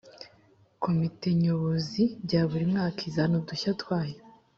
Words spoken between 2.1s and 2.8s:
bya buri